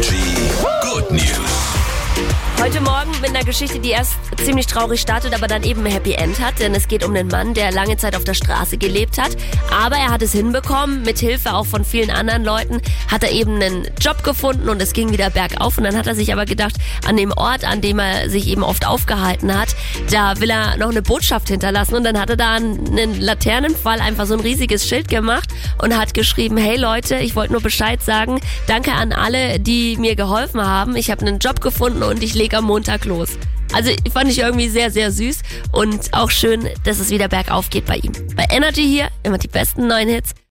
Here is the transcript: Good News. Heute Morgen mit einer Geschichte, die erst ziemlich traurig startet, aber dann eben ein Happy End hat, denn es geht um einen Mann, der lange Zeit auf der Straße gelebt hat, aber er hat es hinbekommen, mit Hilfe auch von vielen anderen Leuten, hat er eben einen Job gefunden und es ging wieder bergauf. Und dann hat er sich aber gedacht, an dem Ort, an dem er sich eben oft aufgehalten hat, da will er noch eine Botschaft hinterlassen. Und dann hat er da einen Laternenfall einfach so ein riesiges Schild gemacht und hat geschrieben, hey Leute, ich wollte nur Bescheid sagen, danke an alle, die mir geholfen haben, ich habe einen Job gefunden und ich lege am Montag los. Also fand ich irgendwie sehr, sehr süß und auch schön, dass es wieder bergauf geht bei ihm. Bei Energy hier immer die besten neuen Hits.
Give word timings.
Good 0.00 1.10
News. 1.10 1.57
Heute 2.78 2.90
Morgen 2.90 3.20
mit 3.20 3.30
einer 3.30 3.44
Geschichte, 3.44 3.80
die 3.80 3.90
erst 3.90 4.14
ziemlich 4.36 4.68
traurig 4.68 5.00
startet, 5.00 5.34
aber 5.34 5.48
dann 5.48 5.64
eben 5.64 5.84
ein 5.84 5.90
Happy 5.90 6.12
End 6.12 6.38
hat, 6.38 6.60
denn 6.60 6.76
es 6.76 6.86
geht 6.86 7.04
um 7.04 7.12
einen 7.12 7.26
Mann, 7.26 7.52
der 7.52 7.72
lange 7.72 7.96
Zeit 7.96 8.14
auf 8.14 8.22
der 8.22 8.34
Straße 8.34 8.78
gelebt 8.78 9.18
hat, 9.18 9.36
aber 9.72 9.96
er 9.96 10.10
hat 10.10 10.22
es 10.22 10.30
hinbekommen, 10.30 11.02
mit 11.02 11.18
Hilfe 11.18 11.54
auch 11.54 11.66
von 11.66 11.84
vielen 11.84 12.10
anderen 12.10 12.44
Leuten, 12.44 12.80
hat 13.10 13.24
er 13.24 13.32
eben 13.32 13.56
einen 13.56 13.88
Job 14.00 14.22
gefunden 14.22 14.68
und 14.68 14.80
es 14.80 14.92
ging 14.92 15.10
wieder 15.10 15.28
bergauf. 15.28 15.76
Und 15.76 15.84
dann 15.84 15.96
hat 15.96 16.06
er 16.06 16.14
sich 16.14 16.32
aber 16.32 16.44
gedacht, 16.44 16.76
an 17.04 17.16
dem 17.16 17.32
Ort, 17.32 17.64
an 17.64 17.80
dem 17.80 17.98
er 17.98 18.30
sich 18.30 18.46
eben 18.46 18.62
oft 18.62 18.86
aufgehalten 18.86 19.58
hat, 19.58 19.74
da 20.12 20.38
will 20.38 20.50
er 20.50 20.76
noch 20.76 20.90
eine 20.90 21.02
Botschaft 21.02 21.48
hinterlassen. 21.48 21.96
Und 21.96 22.04
dann 22.04 22.20
hat 22.20 22.30
er 22.30 22.36
da 22.36 22.54
einen 22.54 23.20
Laternenfall 23.20 24.00
einfach 24.00 24.26
so 24.26 24.34
ein 24.34 24.40
riesiges 24.40 24.86
Schild 24.86 25.08
gemacht 25.08 25.48
und 25.82 25.98
hat 25.98 26.14
geschrieben, 26.14 26.56
hey 26.56 26.76
Leute, 26.76 27.16
ich 27.16 27.34
wollte 27.34 27.54
nur 27.54 27.62
Bescheid 27.62 28.00
sagen, 28.04 28.40
danke 28.68 28.92
an 28.92 29.12
alle, 29.12 29.58
die 29.58 29.96
mir 29.96 30.14
geholfen 30.14 30.64
haben, 30.64 30.94
ich 30.94 31.10
habe 31.10 31.26
einen 31.26 31.40
Job 31.40 31.60
gefunden 31.60 32.04
und 32.04 32.22
ich 32.22 32.34
lege 32.34 32.58
am 32.58 32.67
Montag 32.68 33.06
los. 33.06 33.30
Also 33.72 33.90
fand 34.12 34.30
ich 34.30 34.38
irgendwie 34.38 34.68
sehr, 34.68 34.90
sehr 34.90 35.10
süß 35.10 35.40
und 35.72 36.14
auch 36.14 36.30
schön, 36.30 36.68
dass 36.84 37.00
es 37.00 37.10
wieder 37.10 37.28
bergauf 37.28 37.70
geht 37.70 37.86
bei 37.86 37.96
ihm. 37.96 38.12
Bei 38.36 38.46
Energy 38.50 38.82
hier 38.82 39.08
immer 39.22 39.38
die 39.38 39.48
besten 39.48 39.88
neuen 39.88 40.08
Hits. 40.08 40.34